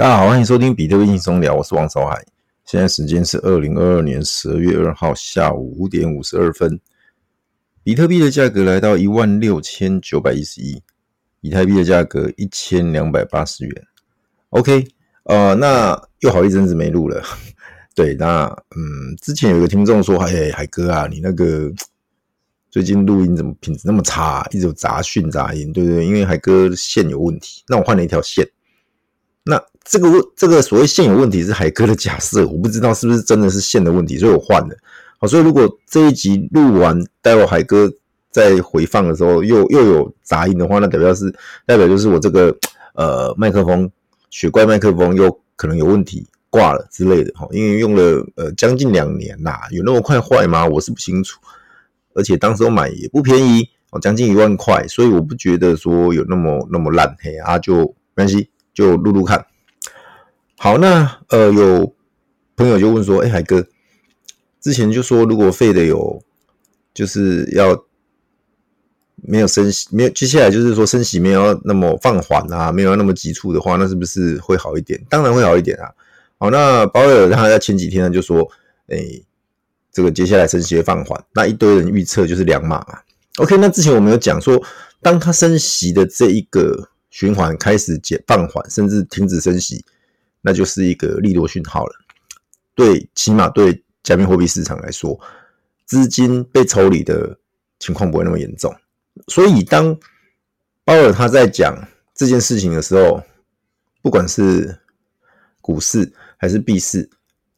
[0.00, 2.24] 大家好，欢迎收听比特币轻松聊，我是王守海。
[2.64, 6.80] 现在时间是二零二二年十二月二号下午五点五十二分。
[7.82, 10.82] 比特币的价格来到一万六千九百一十一，
[11.42, 13.86] 以太币的价格一千两百八十元。
[14.48, 14.88] OK，
[15.24, 17.22] 呃，那又好一阵子没录了。
[17.94, 21.70] 对，那嗯，之前有个听众说：“哎，海哥啊，你那个
[22.70, 26.06] 最近录音怎么品质那么差，一直有杂讯杂音，对不对？
[26.06, 28.48] 因为海哥线有问题，那我换了一条线。”
[29.44, 34.76] 那这个问这个所谓线有问题是海哥的假设，我不知道是不是真的是线的问题，所以我换了。
[35.18, 37.90] 好，所以如果这一集录完，待会海哥
[38.30, 41.34] 在回放的时候又又有杂音的话，那代表是
[41.66, 42.54] 代表就是我这个
[42.94, 43.90] 呃麦克风
[44.30, 50.66] 雪怪麦克风又可能有问题挂了之类的哈，因为用了呃将近两年啦，有那么快坏吗？
[50.66, 51.40] 我是不清楚，
[52.14, 57.78] 而且当时我买也不便宜哦，将近一万块，所以我不觉得说有那么那么烂嘿啊，就
[58.14, 58.48] 没关系。
[58.80, 59.44] 就录录看，
[60.56, 61.94] 好，那呃，有
[62.56, 63.66] 朋友就问说，哎、海哥，
[64.58, 66.24] 之前就说如果费的有，
[66.94, 67.84] 就是要
[69.16, 74.98] 没有升息，没有接下来就是说升息没有那么放缓啊，没有那么急促的话，那是不是会好一点？
[75.10, 75.92] 当然会好一点啊。
[76.38, 78.50] 好，那鲍威尔他在前几天呢就说，
[78.86, 78.96] 哎、
[79.92, 82.98] 这个接下来升息会放缓，那一堆人预测就是两码嘛。
[83.36, 84.58] OK，那之前我们有讲说，
[85.02, 86.88] 当他升息的这一个。
[87.10, 89.84] 循环开始减放缓，甚至停止升息，
[90.40, 91.92] 那就是一个利多讯号了。
[92.74, 95.20] 对，起码对加密货币市场来说，
[95.84, 97.38] 资金被抽离的
[97.78, 98.74] 情况不会那么严重。
[99.26, 99.94] 所以，当
[100.84, 101.76] 鲍尔他在讲
[102.14, 103.22] 这件事情的时候，
[104.00, 104.78] 不管是
[105.60, 107.10] 股市还是币市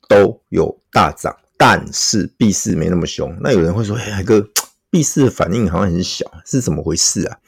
[0.09, 3.37] 都有大涨，但是币市没那么凶。
[3.41, 4.45] 那有人会说：“哎，海哥，
[4.91, 7.39] 币市反应好像很小，是怎么回事啊？”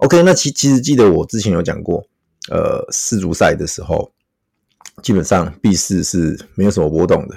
[0.00, 2.02] OK，那其其实记得我之前有讲过，
[2.50, 4.10] 呃，世足赛的时候，
[5.02, 7.36] 基本上币市是没有什么波动的。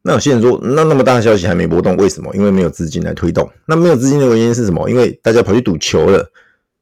[0.00, 2.34] 那有些人说，那那么大的消息还没波动，为什么？
[2.34, 3.46] 因为没有资金来推动。
[3.66, 4.88] 那没有资金的原因是什么？
[4.88, 6.32] 因为大家跑去赌球了。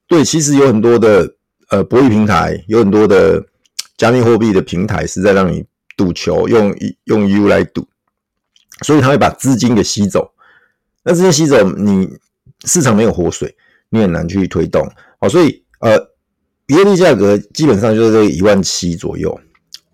[0.06, 1.34] 对，其实有很多的
[1.71, 3.44] 呃博弈平台，有很多的
[3.97, 5.65] 加密货币的平台是在让你
[5.97, 6.72] 赌球，用
[7.06, 7.84] 用 U 来赌，
[8.83, 10.31] 所以他会把资金给吸走。
[11.03, 12.17] 那资金吸走，你
[12.65, 13.56] 市场没有活水。
[13.91, 14.87] 你很难去推动，
[15.19, 15.99] 好，所以呃，
[16.66, 19.38] 比特币价格基本上就是这一万七左右，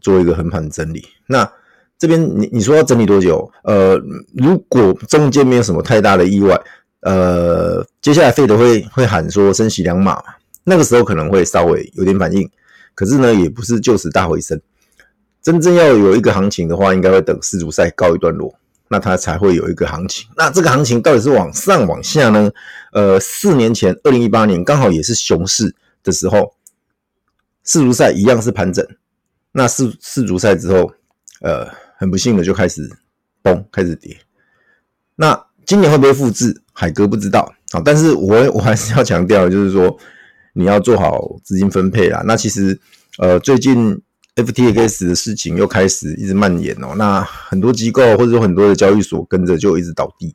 [0.01, 1.05] 做一个横盘整理。
[1.29, 1.51] 那
[1.97, 3.51] 这边你你说要整理多久？
[3.63, 3.97] 呃，
[4.35, 6.61] 如果中间没有什么太大的意外，
[7.03, 10.21] 呃，接下来费德会会喊说升息两码，
[10.65, 12.51] 那个时候可能会稍微有点反应，
[12.95, 14.61] 可是呢，也不是就此大回升。
[15.41, 18.53] 真正要有一个行情的话，应该会等世足赛告一段落。
[18.89, 20.29] 那它才会有一个行情。
[20.37, 22.51] 那这个行情到底是往上往下呢？
[22.93, 26.55] 呃，四年前，二零一八年刚好也是熊市的时候，
[27.65, 28.87] 世足赛一样是盘整。
[29.53, 30.93] 那世世足赛之后，
[31.41, 32.89] 呃，很不幸的就开始
[33.43, 34.17] 崩，开始跌。
[35.17, 36.63] 那今年会不会复制？
[36.73, 37.81] 海哥不知道啊。
[37.85, 39.99] 但是我 我还是要强调，就是说
[40.53, 42.23] 你要做好资金分配啦。
[42.27, 42.79] 那其实，
[43.19, 44.01] 呃，最近。
[44.37, 50.35] FTX 的事情又开始一直蔓延哦，那很多机构或者说很多的交易所跟着就一直倒地。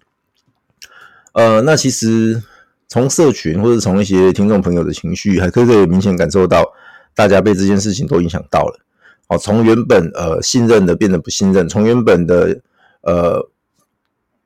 [1.34, 2.42] 呃，那其实
[2.88, 6.66] 从社群或者从一些听众朋友的情绪，还可以明显感受到
[7.14, 8.80] 大家被这件事情都影响到了。
[9.28, 12.62] 哦，从原本呃信任的变得不信任，从原本的
[13.02, 13.50] 呃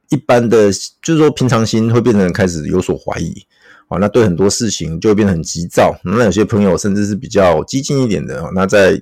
[0.09, 0.72] 一般的
[1.02, 3.46] 就是说平常心会变成开始有所怀疑。
[3.88, 5.96] 哦，那对很多事情就会变得很急躁。
[6.03, 9.02] 那有些朋友甚至是比较激进一点的，那在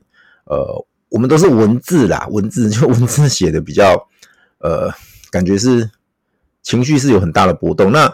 [0.51, 3.95] 呃，我们都是文字啦， 文字就文字写的比较，
[4.57, 4.91] 呃，
[5.31, 5.89] 感觉是
[6.61, 7.89] 情绪是有很大的波动。
[7.89, 8.13] 那，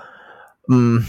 [0.69, 1.03] 嗯，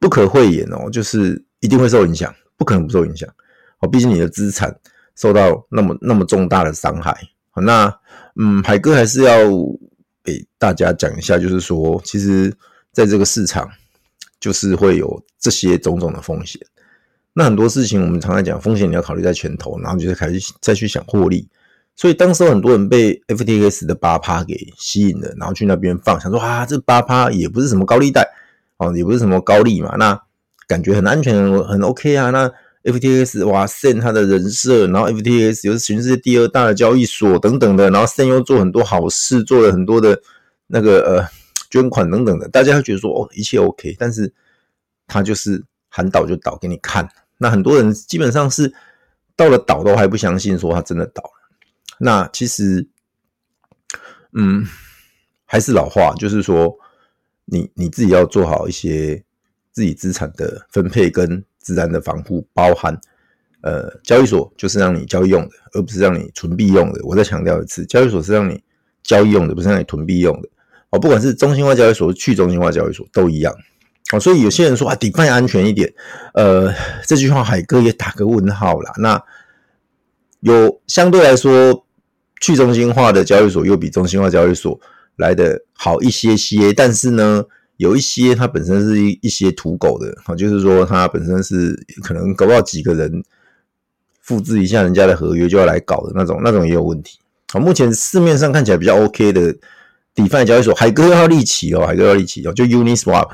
[0.00, 3.32] 不可讳言哦，就是一定会受影响，不可能不受影响。
[3.78, 4.76] 哦，毕竟你的资产
[5.14, 7.16] 受到那么那么重大的伤害。
[7.50, 7.86] 好，那，
[8.34, 9.38] 嗯，海哥还是要
[10.24, 12.52] 给大家讲一下，就是说，其实
[12.90, 13.70] 在这个市场，
[14.40, 16.60] 就是会有这些种种的风险。
[17.40, 21.48] 那很多事情，我们常常讲风险，你要考虑在前头，然后就是开始再去想获利。
[21.96, 28.28] 所以当时很多人被 FTX 的八趴给吸引了，然后去那边放，想说啊，这八趴也不是什么高利贷
[28.76, 30.20] 哦，也不是什么高利嘛，那
[30.68, 31.34] 感觉很安全，
[31.64, 32.28] 很 OK 啊。
[32.28, 32.52] 那
[32.82, 40.20] FTX 哇圣他的人设，然后 FTX 又是全世界第二大的交易所等等的，然后圣又做很多好事，做了很多的
[40.66, 41.26] 那个呃
[41.70, 44.30] 捐款等等的，大家会觉得说哦，一切 OK，但是
[45.06, 45.64] 他就是。
[45.92, 47.08] 喊倒就倒给你看，
[47.42, 48.70] 那很多人基本上是
[49.34, 51.30] 到了倒都还不相信，说他真的倒了。
[51.98, 52.86] 那其实，
[54.34, 54.62] 嗯，
[55.46, 56.76] 还是老话，就是说
[57.46, 59.24] 你你自己要做好一些
[59.72, 62.94] 自己资产的分配跟资产的防护，包含
[63.62, 67.00] 呃，交易所就是让你交易用的，而不是让你存币用的。
[67.04, 68.62] 我再强调一次，交易所是让你
[69.02, 70.48] 交易用的，不是让你囤币用的。
[70.90, 73.54] 哦，不管是中心化交易所、去中心化交易所都一样。
[74.12, 75.92] 哦，所以有些人说啊，DeFi 安全一点，
[76.34, 76.72] 呃，
[77.06, 78.92] 这句话海哥也打个问号啦。
[78.98, 79.22] 那
[80.40, 81.84] 有相对来说，
[82.40, 84.78] 去中心化的交易所又比中心化交易所
[85.16, 87.44] 来得好一些些，但是呢，
[87.76, 93.22] 有一些它本身是一一些土狗的，哈，就是说它本身是可能搞不好几个人。
[94.22, 97.18] 复制一下人家的合约就要来搞的那种，那种也有问题。
[97.52, 99.52] 好，目前市面上看起来比较 OK 的
[100.14, 103.28] DeFi 交易所，海哥要立起哦，海哥要立起哦，就 Uniswap，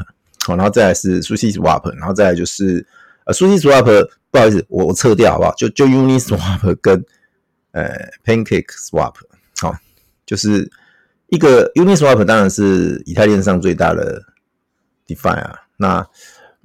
[0.46, 2.86] 好，然后再来是 SushiSwap，然后再来就是
[3.24, 5.54] 呃 SushiSwap，不好意思，我我撤掉好不好？
[5.56, 7.04] 就就 Uniswap 跟
[7.72, 7.90] 呃
[8.24, 9.14] PancakeSwap，
[9.60, 9.74] 好，
[10.24, 10.70] 就是
[11.28, 14.22] 一个 Uniswap 当然是以太链上最大的
[15.06, 16.06] DeFi 啊，那。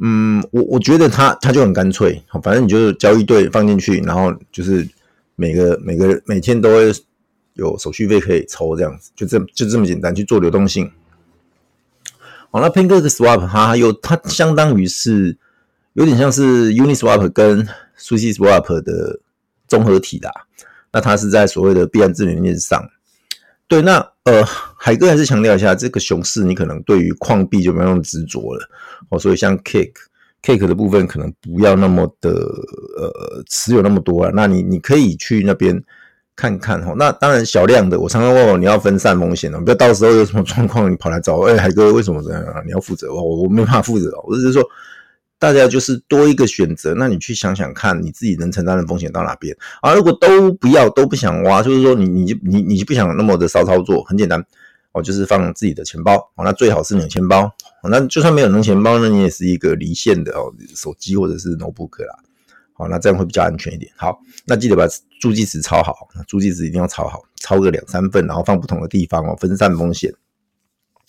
[0.03, 4.87] 嗯，我我觉得他他就很干脆，反正你就是交易对放进去，然后就是
[5.35, 6.91] 每个每个每天都会
[7.53, 10.91] 有手续费可以抽，这样子就这就这么简单去做流动性。
[12.51, 15.37] 好，那 PancakeSwap 它有它相当于是
[15.93, 17.65] 有点像是 Uniswap 跟
[17.97, 19.21] SushiSwap 的
[19.69, 20.29] 综合体啦，
[20.91, 22.83] 那它是在所谓的币安智能链上。
[23.69, 24.43] 对，那呃，
[24.77, 28.69] 海哥还是强调一下，这个熊市你可能对于矿币就没有那么执着了
[29.07, 29.93] 哦，所以像 Cake
[30.43, 34.31] Cake 的部分可能不要那么的呃持有那么多了。
[34.35, 35.81] 那你你可以去那边
[36.41, 36.95] 看看哈。
[36.97, 42.61] 那当然小量的，我常常问我你要分散风险哦，不要到时候有什么状况你跑来找我， 哎，海哥为什么这样啊？
[42.65, 44.63] 你要负责哦，我没办法负责哦，我只是说。
[45.41, 49.91] 大家就是多一个选择，那你去想想看，你自己能承担的风险到哪边啊？
[49.95, 54.39] 如果都不要，都不想挖，就是说你你就你你就不想那么的骚操作，很简单
[54.91, 57.51] 哦，就是放自己的钱包哦，那最好是冷钱包，
[57.89, 62.13] 那就算没有冷钱包那，你也是一个离线的哦，手机或者是 notebook 啦，
[62.81, 63.91] 好，那这样会比较安全一点。
[63.95, 64.87] 好，那记得把
[65.19, 70.11] 助记词抄好，助记词一定要抄好，抄个两三份，然后放不同的地方哦，分散风险。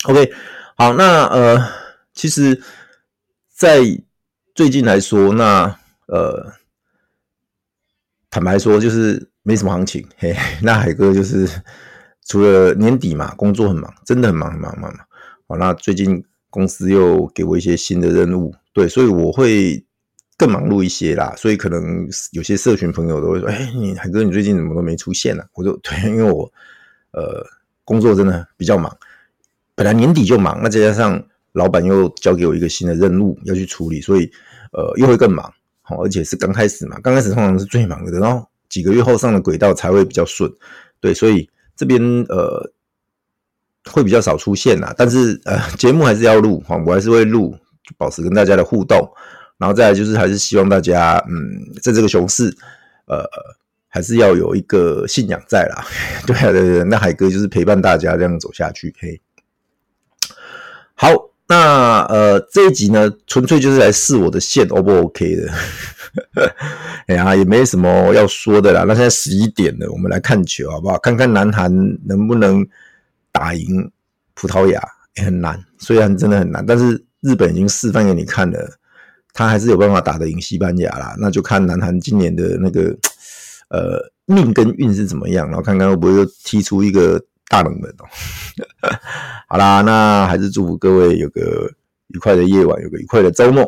[0.03, 0.31] OK，
[0.77, 1.67] 好，那呃，
[2.13, 2.61] 其实，
[3.49, 3.79] 在
[4.53, 5.75] 最近来说，那
[6.05, 6.53] 呃，
[8.29, 10.07] 坦白说就是没什么行情。
[10.17, 11.49] 嘿， 那海哥就是
[12.25, 14.93] 除了年底嘛，工作很忙，真的很忙很忙很忙。
[15.47, 19.83] 好，那最近公司又给我一些新的任务，对，所以我会
[20.37, 21.33] 更忙碌一些啦。
[21.37, 26.51] 所以可能有些社群朋友都会说：“哎，你海哥，你最近怎么都没出现呢？”我说：“对，因为我
[27.11, 27.45] 呃
[27.83, 28.95] 工作真的比较忙，
[29.75, 34.27] 本来年底就忙，那再加上。”老板又交给我一个新的任务要去处理，所以
[34.71, 35.53] 呃又会更忙，
[35.83, 40.51] 好，而且是刚开始嘛，刚开始通常是最忙的，然后几个月后上了轨道才会比较顺，
[40.99, 42.67] 对，所以这边呃
[43.85, 47.55] 会比较少出现啦，但是呃节目还是要录，哈，我还是会录，
[47.99, 49.07] 保持跟大家的互动，
[49.57, 52.55] 然后再来就是还是希望大家嗯在这个熊市
[53.05, 53.23] 呃
[53.87, 55.85] 还是要有一个信仰在啦，
[56.25, 59.21] 对啊对对，那海哥就是陪伴大家这样走下去，可以，
[60.95, 61.29] 好。
[61.45, 65.51] 那呃，这一集呢，纯粹就是来试我的线，O 不 OK 的？
[67.05, 68.85] 哎呀，也没什么要说的啦。
[68.87, 70.97] 那现在十一点了，我们来看球好不好？
[70.99, 71.69] 看看南韩
[72.07, 72.65] 能不能
[73.31, 73.91] 打赢
[74.33, 74.81] 葡萄牙，
[75.15, 78.79] 也很难，虽然真的很难，但是日本已经示范给你看了，
[79.33, 81.15] 他还是有办法打得赢西班牙啦。
[81.19, 82.95] 那就看南韩今年的那个
[83.69, 87.21] 呃命跟运是怎么样，然后看看会不会又踢出一个。
[87.49, 88.05] 大冷门哦，
[89.47, 91.69] 好啦，那还是祝福各位有个
[92.07, 93.63] 愉快的夜晚，有个愉快的周末。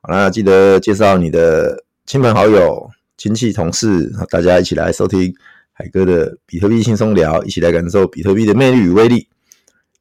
[0.00, 5.32] 好啦，记得介绍你的亲朋好友、亲戚、同事，大家一起来收听
[5.72, 9.28] 海哥的比特币轻松聊，一起来感受比特币的魅力与威力。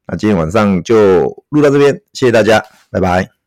[0.08, 3.41] 那今天晚上就录到这边，谢谢大家，拜拜。